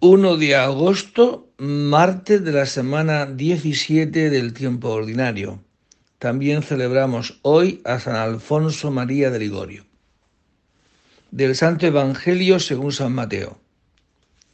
1 0.00 0.36
de 0.36 0.54
agosto, 0.54 1.50
martes 1.58 2.44
de 2.44 2.52
la 2.52 2.66
semana 2.66 3.26
17 3.26 4.30
del 4.30 4.52
tiempo 4.52 4.90
ordinario. 4.90 5.60
También 6.20 6.62
celebramos 6.62 7.40
hoy 7.42 7.82
a 7.84 7.98
San 7.98 8.14
Alfonso 8.14 8.92
María 8.92 9.32
de 9.32 9.40
Ligorio. 9.40 9.84
Del 11.32 11.56
Santo 11.56 11.84
Evangelio 11.84 12.60
según 12.60 12.92
San 12.92 13.12
Mateo. 13.12 13.58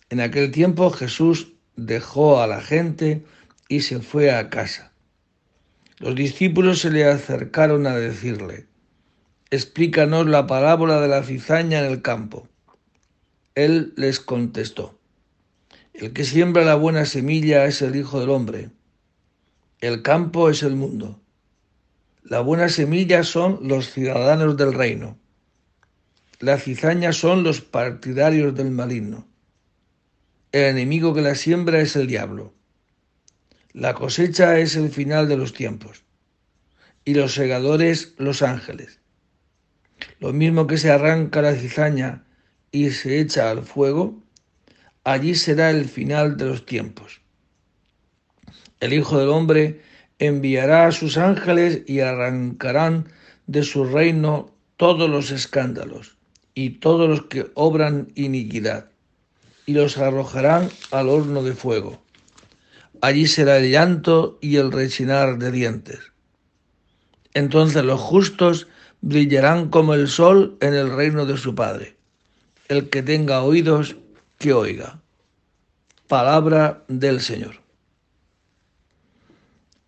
En 0.09 0.23
aquel 0.23 0.51
tiempo 0.51 0.89
Jesús 0.89 1.53
dejó 1.77 2.41
a 2.41 2.47
la 2.47 2.63
gente 2.63 3.23
y 3.69 3.83
se 3.83 4.01
fue 4.01 4.35
a 4.35 4.49
casa. 4.49 4.93
Los 5.99 6.15
discípulos 6.15 6.79
se 6.79 6.91
le 6.91 7.05
acercaron 7.05 7.87
a 7.87 7.95
decirle, 7.95 8.67
explícanos 9.51 10.27
la 10.27 10.47
parábola 10.47 11.03
de 11.03 11.09
la 11.09 11.23
cizaña 11.23 11.81
en 11.81 11.93
el 11.93 12.01
campo. 12.01 12.49
Él 13.55 13.93
les 13.97 14.21
contestó, 14.21 14.99
el 15.95 16.13
que 16.13 16.25
siembra 16.25 16.65
la 16.65 16.75
buena 16.75 17.07
semilla 17.07 17.67
es 17.67 17.81
el 17.81 17.95
Hijo 17.95 18.19
del 18.19 18.31
Hombre. 18.31 18.71
El 19.81 20.03
campo 20.03 20.51
es 20.51 20.65
el 20.65 20.75
mundo. 20.75 21.21
La 22.25 22.41
buena 22.41 22.69
semilla 22.69 23.23
son 23.23 23.61
los 23.69 23.93
ciudadanos 23.93 24.57
del 24.57 24.75
reino. 24.75 25.17
La 26.41 26.59
cizaña 26.59 27.13
son 27.13 27.45
los 27.45 27.61
partidarios 27.61 28.57
del 28.57 28.73
maligno. 28.73 29.29
El 30.51 30.65
enemigo 30.65 31.15
que 31.15 31.23
la 31.23 31.37
siembra 31.37 31.81
es 31.81 31.95
el 31.95 32.09
diablo. 32.09 32.53
La 33.73 33.95
cosecha 33.95 34.59
es 34.59 34.75
el 34.75 34.91
final 34.91 35.29
de 35.29 35.37
los 35.37 35.53
tiempos. 35.53 36.03
Y 37.05 37.15
los 37.15 37.35
segadores 37.35 38.15
los 38.19 38.43
ángeles. 38.43 38.99
Lo 40.19 40.33
mismo 40.33 40.67
que 40.67 40.77
se 40.77 40.91
arranca 40.91 41.41
la 41.41 41.55
cizaña 41.55 42.25
y 42.73 42.91
se 42.91 43.21
echa 43.21 43.51
al 43.51 43.63
fuego, 43.63 44.24
allí 45.05 45.35
será 45.35 45.71
el 45.71 45.85
final 45.85 46.37
de 46.37 46.47
los 46.47 46.67
tiempos. 46.67 47.21
El 48.81 48.93
Hijo 48.93 49.19
del 49.19 49.29
Hombre 49.29 49.81
enviará 50.19 50.87
a 50.87 50.93
sus 50.93 51.17
ángeles 51.17 51.83
y 51.87 52.01
arrancarán 52.01 53.09
de 53.47 53.63
su 53.63 53.85
reino 53.85 54.51
todos 54.77 55.09
los 55.09 55.31
escándalos 55.31 56.17
y 56.55 56.71
todos 56.71 57.09
los 57.09 57.23
que 57.27 57.51
obran 57.55 58.13
iniquidad, 58.15 58.91
y 59.67 59.73
los 59.73 59.99
arrojarán 59.99 60.71
al 60.91 61.09
horno 61.09 61.43
de 61.43 61.55
fuego. 61.55 62.03
Allí 63.01 63.27
será 63.27 63.59
el 63.59 63.71
llanto 63.71 64.39
y 64.41 64.57
el 64.57 64.71
rechinar 64.71 65.39
de 65.39 65.51
dientes. 65.51 65.99
Entonces 67.35 67.85
los 67.85 68.01
justos 68.01 68.69
brillarán 69.01 69.69
como 69.69 69.95
el 69.95 70.09
sol 70.09 70.57
en 70.61 70.75
el 70.75 70.95
reino 70.95 71.27
de 71.27 71.37
su 71.37 71.55
Padre. 71.55 71.97
El 72.69 72.89
que 72.89 73.03
tenga 73.03 73.43
oídos, 73.43 73.97
que 74.39 74.53
oiga. 74.53 75.01
Palabra 76.09 76.85
del 76.89 77.21
Señor. 77.21 77.57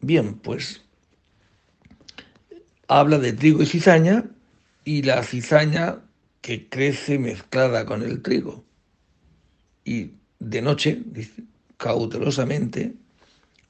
Bien, 0.00 0.34
pues 0.34 0.82
habla 2.88 3.18
de 3.18 3.32
trigo 3.32 3.62
y 3.62 3.66
cizaña 3.66 4.24
y 4.84 5.02
la 5.02 5.22
cizaña 5.22 6.00
que 6.40 6.68
crece 6.68 7.18
mezclada 7.18 7.84
con 7.86 8.02
el 8.02 8.22
trigo. 8.22 8.64
Y 9.84 10.12
de 10.38 10.62
noche, 10.62 11.02
cautelosamente, 11.76 12.94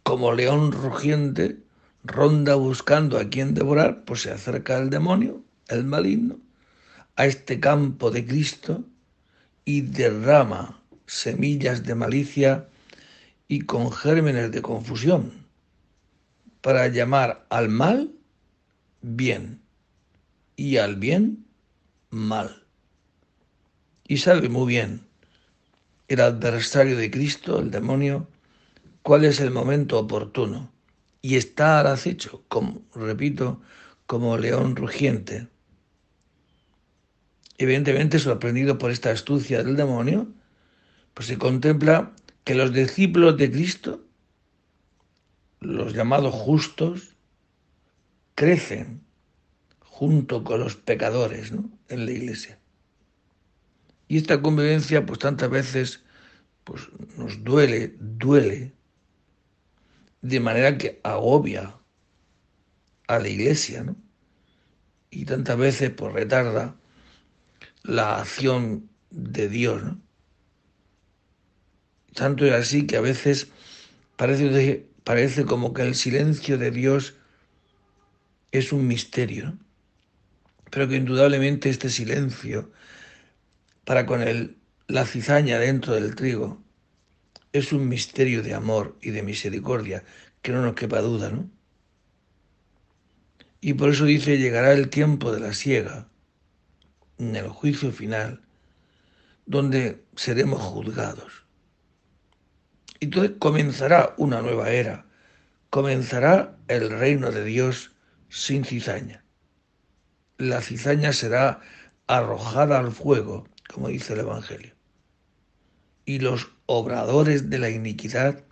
como 0.03 0.33
león 0.33 0.73
rugiente, 0.73 1.59
ronda 2.05 2.55
buscando 2.55 3.19
a 3.19 3.29
quien 3.29 3.55
devorar, 3.55 4.05
pues 4.05 4.23
se 4.23 4.31
acerca 4.31 4.79
el 4.79 4.91
demonio, 4.91 5.43
el 5.69 5.85
maligno, 5.85 6.39
a 7.17 7.27
este 7.27 7.61
campo 7.61 8.11
de 8.11 8.27
Cristo 8.27 8.85
y 9.67 9.83
derrama 9.83 10.81
semillas 11.07 11.83
de 11.83 11.95
malicia 11.97 12.69
y 13.49 13.63
con 13.63 13.93
gérmenes 13.93 14.53
de 14.53 14.63
confusión 14.63 15.45
para 16.63 16.87
llamar 16.89 17.45
al 17.51 17.69
mal 17.69 18.13
bien 19.03 19.61
y 20.57 20.79
al 20.79 20.97
bien 20.97 21.45
mal. 22.11 22.65
Y 24.09 24.19
sabe 24.19 24.49
muy 24.49 24.69
bien 24.69 25.01
el 26.09 26.21
adversario 26.21 26.97
de 26.97 27.11
Cristo, 27.11 27.59
el 27.59 27.73
demonio, 27.73 28.29
cuál 29.03 29.25
es 29.25 29.41
el 29.41 29.51
momento 29.51 29.99
oportuno 29.99 30.71
y 31.23 31.35
está 31.35 31.81
al 31.81 31.89
acecho, 31.89 32.45
como, 32.47 32.83
repito, 32.95 33.61
como 34.07 34.39
león 34.39 34.77
rugiente 34.77 35.49
evidentemente 37.59 38.19
sorprendido 38.19 38.79
por 38.79 38.91
esta 38.91 39.11
astucia 39.11 39.63
del 39.63 39.77
demonio, 39.77 40.29
pues 41.15 41.29
se 41.29 41.39
contempla 41.39 42.13
que 42.45 42.55
los 42.55 42.73
discípulos 42.73 43.37
de 43.37 43.51
Cristo, 43.51 44.05
los 45.61 45.95
llamados 45.95 46.35
justos, 46.35 47.17
crecen 48.35 49.01
junto 49.81 50.45
con 50.45 50.61
los 50.61 50.77
pecadores 50.77 51.53
en 51.89 52.07
la 52.07 52.13
iglesia. 52.13 52.59
Y 54.09 54.19
esta 54.19 54.43
convivencia, 54.43 55.05
pues 55.07 55.19
tantas 55.19 55.51
veces, 55.51 56.05
pues 56.65 56.89
nos 57.17 57.43
duele, 57.43 57.97
duele, 57.99 58.73
de 60.21 60.41
manera 60.41 60.77
que 60.77 61.01
agobia 61.03 61.77
a 63.09 63.19
la 63.19 63.29
iglesia, 63.29 63.85
¿no? 63.85 63.97
Y 65.11 65.25
tantas 65.25 65.57
veces, 65.57 65.91
pues 65.91 66.13
retarda 66.13 66.77
la 67.87 68.21
acción 68.21 68.89
de 69.11 69.49
Dios. 69.49 69.83
Tanto 72.15 72.45
es 72.45 72.53
así 72.53 72.87
que 72.87 72.97
a 72.97 73.01
veces 73.01 73.49
parece, 74.17 74.87
parece 75.05 75.45
como 75.45 75.73
que 75.73 75.83
el 75.83 75.95
silencio 75.95 76.59
de 76.59 76.71
Dios 76.71 77.15
es 78.51 78.73
un 78.73 78.87
misterio, 78.87 79.57
pero 80.71 80.89
que 80.89 80.97
indudablemente 80.97 81.69
este 81.69 81.91
silencio 81.91 82.71
para 83.85 84.07
con 84.07 84.23
el, 84.23 84.57
la 84.89 85.07
cizaña 85.07 85.59
dentro 85.59 85.95
del 85.95 86.17
trigo 86.17 86.63
es 87.53 87.73
un 87.73 87.89
misterio 87.89 88.43
de 88.43 88.55
amor 88.55 88.99
y 89.01 89.11
de 89.11 89.23
misericordia, 89.23 90.05
que 90.43 90.53
no 90.53 90.63
nos 90.63 90.75
quepa 90.75 91.01
duda, 91.01 91.31
¿no? 91.31 91.49
Y 93.61 93.75
por 93.75 93.91
eso 93.91 94.05
dice, 94.05 94.39
llegará 94.39 94.73
el 94.73 94.91
tiempo 94.91 95.33
de 95.33 95.41
la 95.41 95.53
siega, 95.55 96.09
en 97.19 97.37
el 97.37 97.49
juicio 97.49 97.93
final, 97.93 98.43
donde 99.47 100.05
seremos 100.17 100.61
juzgados. 100.61 101.45
Y 103.01 103.07
entonces 103.07 103.33
comenzará 103.39 104.15
una 104.17 104.43
nueva 104.43 104.71
era, 104.71 105.07
comenzará 105.71 106.57
el 106.69 106.91
reino 106.91 107.31
de 107.31 107.45
Dios 107.45 107.93
sin 108.29 108.65
cizaña. 108.65 109.25
La 110.39 110.61
cizaña 110.61 111.13
será 111.13 111.61
arrojada 112.07 112.79
al 112.79 112.93
fuego, 112.93 113.49
como 113.73 113.89
dice 113.89 114.13
el 114.13 114.21
Evangelio. 114.21 114.75
Y 116.05 116.21
los 116.21 116.51
obradores 116.67 117.51
de 117.51 117.59
la 117.59 117.71
iniquidad 117.71 118.45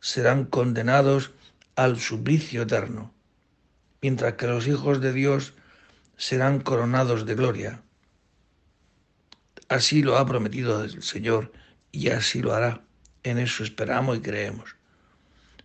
serán 0.00 0.44
condenados 0.44 1.32
al 1.76 2.00
suplicio 2.00 2.62
eterno, 2.62 3.14
mientras 4.00 4.34
que 4.34 4.46
los 4.46 4.66
hijos 4.66 5.00
de 5.00 5.12
Dios 5.12 5.54
serán 6.16 6.60
coronados 6.60 7.24
de 7.24 7.34
gloria 7.34 7.82
Así 9.72 10.02
lo 10.02 10.18
ha 10.18 10.26
prometido 10.26 10.84
el 10.84 11.02
Señor 11.02 11.50
y 11.92 12.10
así 12.10 12.42
lo 12.42 12.52
hará. 12.52 12.82
En 13.22 13.38
eso 13.38 13.64
esperamos 13.64 14.18
y 14.18 14.20
creemos. 14.20 14.76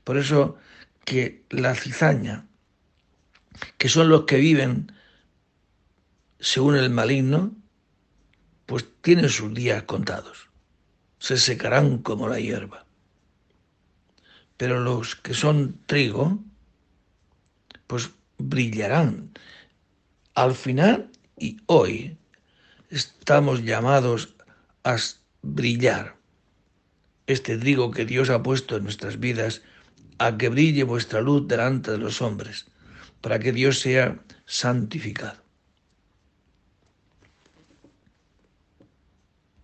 Por 0.06 0.18
eso 0.18 0.56
que 1.04 1.44
la 1.50 1.76
cizaña, 1.76 2.46
que 3.78 3.90
son 3.90 4.08
los 4.08 4.24
que 4.24 4.38
viven 4.38 4.94
según 6.40 6.78
el 6.78 6.90
maligno, 6.90 7.54
pues 8.66 8.86
tienen 9.02 9.28
sus 9.28 9.54
días 9.54 9.84
contados. 9.84 10.50
Se 11.20 11.36
secarán 11.36 11.98
como 11.98 12.30
la 12.30 12.40
hierba. 12.40 12.86
Pero 14.56 14.80
los 14.80 15.18
que 15.18 15.34
son 15.34 15.82
trigo, 15.86 16.40
pues 17.88 18.12
brillarán. 18.38 19.32
Al 20.34 20.56
final 20.56 21.12
y 21.38 21.58
hoy 21.66 22.18
estamos 22.90 23.64
llamados 23.64 24.36
a 24.84 24.98
brillar. 25.42 26.16
Este 27.26 27.58
trigo 27.58 27.92
que 27.92 28.06
Dios 28.06 28.30
ha 28.30 28.42
puesto 28.42 28.78
en 28.78 28.84
nuestras 28.84 29.20
vidas, 29.20 29.62
a 30.18 30.38
que 30.38 30.50
brille 30.50 30.84
vuestra 30.84 31.22
luz 31.22 31.48
delante 31.48 31.92
de 31.92 31.98
los 31.98 32.22
hombres, 32.22 32.68
para 33.22 33.40
que 33.40 33.52
Dios 33.52 33.80
sea 33.80 34.20
santificado. 34.46 35.47